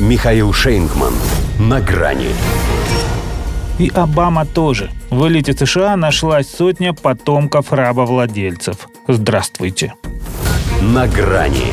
Михаил 0.00 0.52
Шейнгман. 0.52 1.14
На 1.60 1.80
грани. 1.80 2.30
И 3.78 3.92
Обама 3.94 4.44
тоже. 4.44 4.90
В 5.08 5.28
элите 5.28 5.52
США 5.52 5.94
нашлась 5.96 6.48
сотня 6.48 6.92
потомков 6.92 7.72
рабовладельцев. 7.72 8.88
Здравствуйте. 9.06 9.94
На 10.82 11.06
грани. 11.06 11.72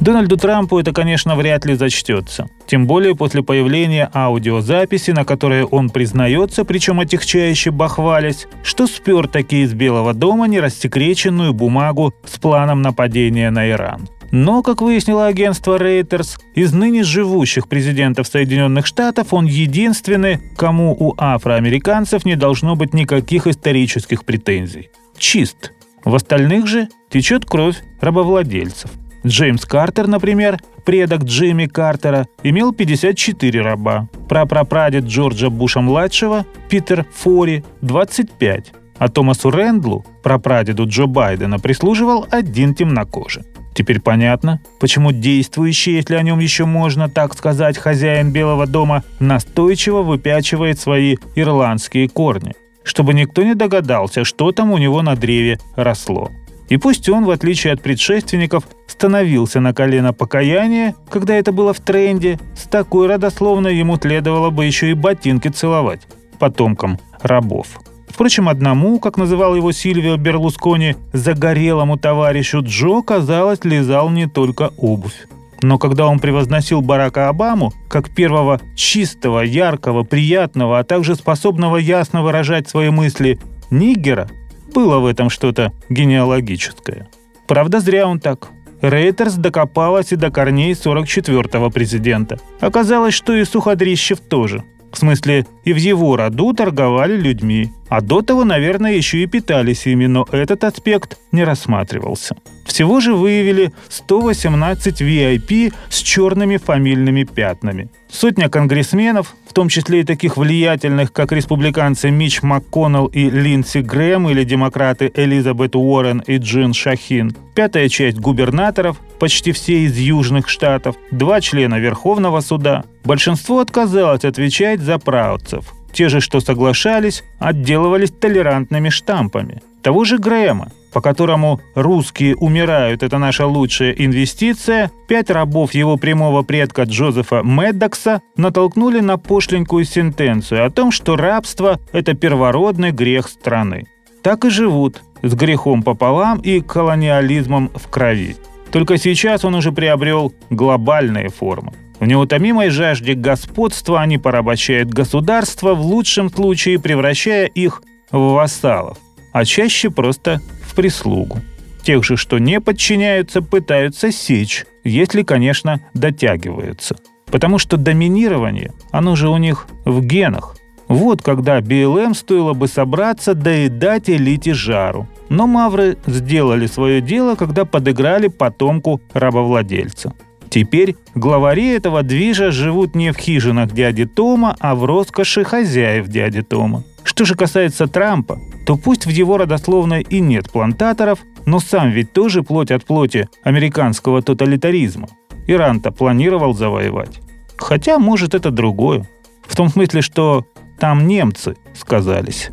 Дональду 0.00 0.38
Трампу 0.38 0.78
это, 0.78 0.92
конечно, 0.92 1.36
вряд 1.36 1.66
ли 1.66 1.74
зачтется. 1.74 2.48
Тем 2.66 2.86
более 2.86 3.14
после 3.14 3.42
появления 3.42 4.10
аудиозаписи, 4.14 5.10
на 5.10 5.26
которой 5.26 5.64
он 5.64 5.90
признается, 5.90 6.64
причем 6.64 7.00
отягчающе 7.00 7.72
бахвалясь, 7.72 8.46
что 8.62 8.86
спер 8.86 9.28
таки 9.28 9.64
из 9.64 9.74
Белого 9.74 10.14
дома 10.14 10.48
нерассекреченную 10.48 11.52
бумагу 11.52 12.14
с 12.24 12.38
планом 12.38 12.80
нападения 12.80 13.50
на 13.50 13.68
Иран. 13.68 14.08
Но, 14.30 14.62
как 14.62 14.82
выяснило 14.82 15.26
агентство 15.26 15.78
Reuters, 15.78 16.38
из 16.54 16.72
ныне 16.72 17.02
живущих 17.02 17.68
президентов 17.68 18.26
Соединенных 18.26 18.86
Штатов 18.86 19.32
он 19.32 19.46
единственный, 19.46 20.38
кому 20.56 20.94
у 20.98 21.14
афроамериканцев 21.16 22.24
не 22.24 22.36
должно 22.36 22.76
быть 22.76 22.94
никаких 22.94 23.46
исторических 23.46 24.24
претензий. 24.24 24.90
Чист. 25.16 25.72
В 26.04 26.14
остальных 26.14 26.66
же 26.66 26.88
течет 27.10 27.44
кровь 27.44 27.76
рабовладельцев. 28.00 28.90
Джеймс 29.26 29.64
Картер, 29.64 30.06
например, 30.06 30.58
предок 30.84 31.24
Джимми 31.24 31.66
Картера, 31.66 32.28
имел 32.42 32.72
54 32.72 33.60
раба. 33.60 34.08
Прапрапрадед 34.28 35.04
Джорджа 35.04 35.50
Буша-младшего, 35.50 36.46
Питер 36.68 37.04
Фори, 37.12 37.64
25. 37.82 38.72
А 38.98 39.08
Томасу 39.08 39.50
Рэндлу, 39.50 40.04
прапрадеду 40.22 40.86
Джо 40.86 41.06
Байдена, 41.06 41.58
прислуживал 41.58 42.26
один 42.30 42.74
темнокожий. 42.74 43.42
Теперь 43.78 44.00
понятно, 44.00 44.60
почему 44.80 45.12
действующий, 45.12 45.92
если 45.92 46.16
о 46.16 46.22
нем 46.22 46.40
еще 46.40 46.64
можно 46.64 47.08
так 47.08 47.32
сказать, 47.38 47.78
хозяин 47.78 48.32
Белого 48.32 48.66
дома 48.66 49.04
настойчиво 49.20 50.02
выпячивает 50.02 50.80
свои 50.80 51.14
ирландские 51.36 52.08
корни, 52.08 52.56
чтобы 52.82 53.14
никто 53.14 53.44
не 53.44 53.54
догадался, 53.54 54.24
что 54.24 54.50
там 54.50 54.72
у 54.72 54.78
него 54.78 55.00
на 55.02 55.14
древе 55.14 55.60
росло. 55.76 56.32
И 56.68 56.76
пусть 56.76 57.08
он, 57.08 57.24
в 57.24 57.30
отличие 57.30 57.72
от 57.72 57.80
предшественников, 57.80 58.64
становился 58.88 59.60
на 59.60 59.72
колено 59.72 60.12
покаяния, 60.12 60.96
когда 61.08 61.36
это 61.36 61.52
было 61.52 61.72
в 61.72 61.78
тренде, 61.78 62.40
с 62.56 62.64
такой 62.64 63.06
родословной 63.06 63.76
ему 63.76 63.96
следовало 63.96 64.50
бы 64.50 64.64
еще 64.64 64.90
и 64.90 64.94
ботинки 64.94 65.46
целовать 65.46 66.00
потомкам 66.40 66.98
рабов. 67.22 67.78
Впрочем, 68.18 68.48
одному, 68.48 68.98
как 68.98 69.16
называл 69.16 69.54
его 69.54 69.70
Сильвио 69.70 70.16
Берлускони, 70.16 70.96
загорелому 71.12 71.96
товарищу 71.96 72.62
Джо, 72.64 73.00
казалось, 73.00 73.60
лизал 73.62 74.10
не 74.10 74.26
только 74.26 74.72
обувь. 74.76 75.28
Но 75.62 75.78
когда 75.78 76.08
он 76.08 76.18
превозносил 76.18 76.80
Барака 76.80 77.28
Обаму 77.28 77.72
как 77.88 78.12
первого 78.12 78.60
чистого, 78.74 79.42
яркого, 79.42 80.02
приятного, 80.02 80.80
а 80.80 80.82
также 80.82 81.14
способного 81.14 81.76
ясно 81.76 82.24
выражать 82.24 82.68
свои 82.68 82.90
мысли 82.90 83.38
нигера, 83.70 84.28
было 84.74 84.98
в 84.98 85.06
этом 85.06 85.30
что-то 85.30 85.72
генеалогическое. 85.88 87.06
Правда, 87.46 87.78
зря 87.78 88.08
он 88.08 88.18
так. 88.18 88.48
Рейтерс 88.82 89.34
докопалась 89.34 90.10
и 90.10 90.16
до 90.16 90.32
корней 90.32 90.72
44-го 90.72 91.70
президента. 91.70 92.40
Оказалось, 92.58 93.14
что 93.14 93.32
и 93.32 93.44
Суходрищев 93.44 94.18
тоже. 94.18 94.64
В 94.92 94.98
смысле, 94.98 95.46
и 95.64 95.72
в 95.72 95.76
его 95.76 96.16
роду 96.16 96.52
торговали 96.54 97.16
людьми. 97.16 97.70
А 97.88 98.00
до 98.00 98.22
того, 98.22 98.44
наверное, 98.44 98.92
еще 98.92 99.22
и 99.22 99.26
питались 99.26 99.86
ими, 99.86 100.06
но 100.06 100.26
этот 100.30 100.64
аспект 100.64 101.18
не 101.32 101.44
рассматривался. 101.44 102.36
Всего 102.64 103.00
же 103.00 103.14
выявили 103.14 103.72
118 103.88 105.00
VIP 105.00 105.72
с 105.88 105.98
черными 105.98 106.58
фамильными 106.58 107.24
пятнами. 107.24 107.88
Сотня 108.10 108.48
конгрессменов, 108.48 109.34
в 109.48 109.52
том 109.52 109.68
числе 109.68 110.00
и 110.00 110.04
таких 110.04 110.36
влиятельных, 110.36 111.12
как 111.12 111.32
республиканцы 111.32 112.10
Мич 112.10 112.42
МакКоннелл 112.42 113.06
и 113.06 113.30
Линдси 113.30 113.78
Грэм 113.78 114.28
или 114.28 114.44
демократы 114.44 115.10
Элизабет 115.14 115.76
Уоррен 115.76 116.22
и 116.26 116.36
Джин 116.36 116.74
Шахин, 116.74 117.34
пятая 117.54 117.88
часть 117.88 118.18
губернаторов, 118.18 118.98
почти 119.18 119.52
все 119.52 119.84
из 119.84 119.96
южных 119.98 120.48
штатов, 120.48 120.96
два 121.10 121.40
члена 121.40 121.76
Верховного 121.76 122.40
суда. 122.40 122.84
Большинство 123.04 123.60
отказалось 123.60 124.24
отвечать 124.24 124.80
за 124.80 124.98
правцев. 124.98 125.74
Те 125.92 126.08
же, 126.08 126.20
что 126.20 126.40
соглашались, 126.40 127.24
отделывались 127.38 128.10
толерантными 128.10 128.88
штампами. 128.88 129.62
Того 129.82 130.04
же 130.04 130.18
Грэма, 130.18 130.70
по 130.92 131.00
которому 131.00 131.60
«русские 131.74 132.36
умирают, 132.36 133.02
это 133.02 133.18
наша 133.18 133.46
лучшая 133.46 133.92
инвестиция», 133.92 134.90
пять 135.08 135.30
рабов 135.30 135.74
его 135.74 135.96
прямого 135.96 136.42
предка 136.42 136.82
Джозефа 136.82 137.42
Меддокса 137.42 138.20
натолкнули 138.36 139.00
на 139.00 139.16
пошленькую 139.16 139.84
сентенцию 139.84 140.66
о 140.66 140.70
том, 140.70 140.90
что 140.90 141.16
рабство– 141.16 141.78
это 141.92 142.14
первородный 142.14 142.90
грех 142.90 143.28
страны. 143.28 143.86
Так 144.22 144.44
и 144.44 144.50
живут, 144.50 145.02
с 145.22 145.34
грехом 145.34 145.82
пополам 145.82 146.40
и 146.40 146.60
колониализмом 146.60 147.70
в 147.74 147.88
крови. 147.88 148.36
Только 148.70 148.98
сейчас 148.98 149.44
он 149.44 149.54
уже 149.54 149.72
приобрел 149.72 150.34
глобальные 150.50 151.28
формы. 151.28 151.72
В 152.00 152.06
неутомимой 152.06 152.70
жажде 152.70 153.14
господства 153.14 154.00
они 154.00 154.18
порабощают 154.18 154.88
государство, 154.88 155.74
в 155.74 155.80
лучшем 155.80 156.30
случае 156.30 156.78
превращая 156.78 157.46
их 157.46 157.82
в 158.12 158.34
вассалов, 158.34 158.98
а 159.32 159.44
чаще 159.44 159.90
просто 159.90 160.40
в 160.62 160.74
прислугу. 160.74 161.40
Тех 161.82 162.04
же, 162.04 162.16
что 162.16 162.38
не 162.38 162.60
подчиняются, 162.60 163.42
пытаются 163.42 164.12
сечь, 164.12 164.66
если, 164.84 165.22
конечно, 165.22 165.80
дотягиваются. 165.94 166.96
Потому 167.26 167.58
что 167.58 167.76
доминирование, 167.76 168.72
оно 168.90 169.16
же 169.16 169.28
у 169.28 169.36
них 169.36 169.66
в 169.84 170.02
генах. 170.02 170.56
Вот 170.88 171.22
когда 171.22 171.60
БЛМ 171.60 172.14
стоило 172.14 172.54
бы 172.54 172.66
собраться, 172.66 173.34
да 173.34 173.54
и 173.54 173.68
дать 173.68 174.08
элите 174.08 174.54
жару. 174.54 175.06
Но 175.28 175.46
мавры 175.46 175.98
сделали 176.06 176.66
свое 176.66 177.00
дело, 177.02 177.34
когда 177.34 177.64
подыграли 177.64 178.28
потомку 178.28 179.00
рабовладельца. 179.12 180.14
Теперь 180.48 180.96
главари 181.14 181.68
этого 181.68 182.02
движа 182.02 182.50
живут 182.50 182.94
не 182.94 183.12
в 183.12 183.18
хижинах 183.18 183.72
дяди 183.72 184.06
Тома, 184.06 184.56
а 184.60 184.74
в 184.74 184.86
роскоши 184.86 185.44
хозяев 185.44 186.08
дяди 186.08 186.40
Тома. 186.42 186.84
Что 187.04 187.26
же 187.26 187.34
касается 187.34 187.86
Трампа, 187.86 188.38
то 188.64 188.76
пусть 188.76 189.04
в 189.04 189.10
его 189.10 189.36
родословной 189.36 190.02
и 190.02 190.20
нет 190.20 190.50
плантаторов, 190.50 191.18
но 191.44 191.60
сам 191.60 191.90
ведь 191.90 192.12
тоже 192.12 192.42
плоть 192.42 192.70
от 192.70 192.84
плоти 192.84 193.28
американского 193.42 194.22
тоталитаризма. 194.22 195.08
Иран-то 195.46 195.90
планировал 195.90 196.54
завоевать. 196.54 197.20
Хотя, 197.56 197.98
может, 197.98 198.34
это 198.34 198.50
другое. 198.50 199.06
В 199.46 199.56
том 199.56 199.68
смысле, 199.68 200.02
что 200.02 200.46
там 200.78 201.06
немцы 201.06 201.56
сказались. 201.74 202.50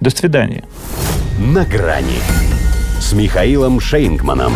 До 0.00 0.10
свидания. 0.10 0.64
На 1.38 1.64
грани 1.64 2.18
с 3.00 3.12
Михаилом 3.12 3.80
Шейнгманом. 3.80 4.52